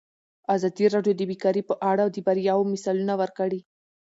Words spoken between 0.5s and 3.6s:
ازادي راډیو د بیکاري په اړه د بریاوو مثالونه ورکړي.